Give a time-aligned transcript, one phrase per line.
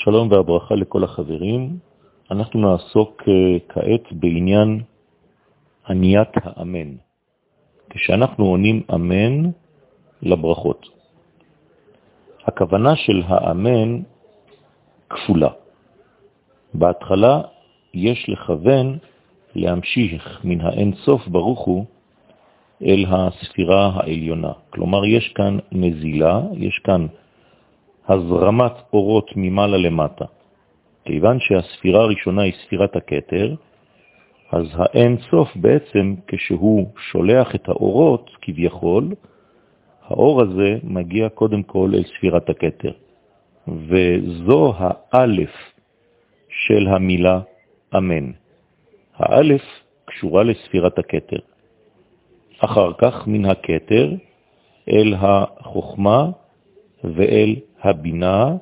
[0.00, 1.78] השלום והברכה לכל החברים.
[2.30, 4.80] אנחנו נעסוק אה, כעת בעניין
[5.88, 6.96] עניית האמן,
[7.90, 9.50] כשאנחנו עונים אמן
[10.22, 10.86] לברכות.
[12.44, 14.00] הכוונה של האמן
[15.10, 15.50] כפולה.
[16.74, 17.40] בהתחלה
[17.94, 18.98] יש לכוון
[19.54, 21.84] להמשיך מן האין סוף ברוך הוא
[22.82, 24.52] אל הספירה העליונה.
[24.70, 27.06] כלומר, יש כאן נזילה, יש כאן
[28.10, 30.24] הזרמת אורות ממעלה למטה.
[31.04, 33.54] כיוון שהספירה הראשונה היא ספירת הקטר,
[34.52, 39.08] אז האין סוף בעצם, כשהוא שולח את האורות, כביכול,
[40.06, 42.92] האור הזה מגיע קודם כל אל ספירת הקטר.
[43.68, 45.54] וזו האלף
[46.48, 47.40] של המילה
[47.96, 48.30] אמן.
[49.16, 49.62] האלף
[50.04, 51.38] קשורה לספירת הקטר.
[52.58, 54.12] אחר כך מן הקטר
[54.88, 56.30] אל החוכמה
[57.04, 58.56] ואל הבינה,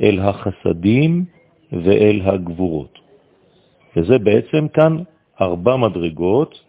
[0.00, 1.24] אל החסדים
[1.72, 2.98] ואל הגבורות.
[3.96, 5.02] וזה בעצם כאן
[5.40, 6.60] ארבע מדרגות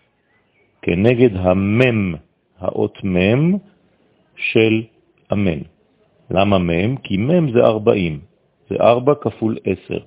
[0.81, 2.15] כנגד המם,
[2.59, 3.57] האות מם
[4.35, 4.83] של
[5.33, 5.59] אמן.
[6.31, 6.97] למה מם?
[6.97, 8.19] כי מם זה ארבעים,
[8.69, 9.99] זה ארבע כפול עשר.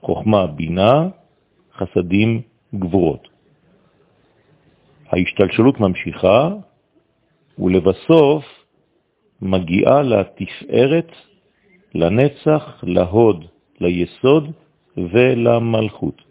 [0.00, 1.08] חוכמה, בינה,
[1.74, 2.42] חסדים,
[2.74, 3.28] גבורות.
[5.12, 6.50] ההשתלשלות ממשיכה,
[7.58, 8.44] ולבסוף
[9.42, 11.12] מגיעה לתפארת,
[11.94, 13.44] לנצח, להוד,
[13.80, 14.52] ליסוד
[14.96, 16.22] ולמלכות.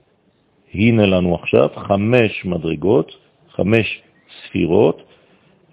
[0.74, 3.16] הנה לנו עכשיו חמש מדרגות,
[3.50, 5.04] חמש ספירות,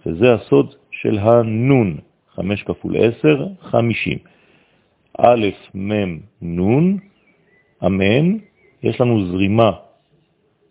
[0.06, 1.96] וזה הסוד של הנון,
[2.34, 4.18] חמש כפול עשר, חמישים.
[5.18, 6.98] א', מ', נון,
[7.86, 8.36] אמן,
[8.82, 9.72] יש לנו זרימה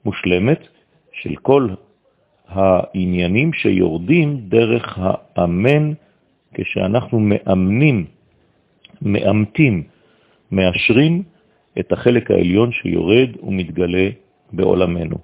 [0.06, 0.68] מושלמת
[1.14, 1.68] של כל
[2.48, 5.00] העניינים שיורדים דרך
[5.36, 5.94] האמן
[6.56, 8.06] כשאנחנו מאמנים,
[9.02, 9.84] מאמתים,
[10.52, 11.24] מאשרים
[11.80, 14.10] את החלק העליון שיורד ומתגלה
[14.54, 15.18] בעולמנו.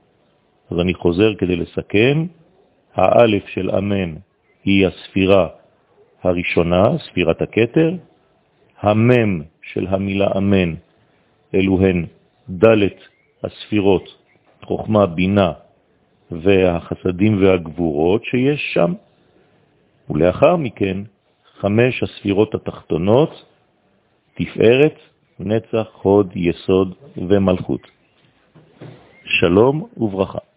[0.72, 2.26] אז אני חוזר כדי לסכם,
[2.96, 4.16] האלף של אמן
[4.64, 5.48] היא הספירה
[6.24, 7.96] הראשונה, ספירת הקטר,
[8.82, 10.74] המם של המילה אמן
[11.56, 12.06] אלו הן
[12.50, 12.88] ד'
[13.44, 14.16] הספירות,
[14.64, 15.52] חוכמה, בינה
[16.32, 18.94] והחסדים והגבורות שיש שם,
[20.10, 20.98] ולאחר מכן
[21.62, 23.46] חמש הספירות התחתונות,
[24.34, 25.00] תפארת,
[25.40, 27.82] נצח, הוד, יסוד ומלכות.
[29.24, 30.51] שלום וברכה.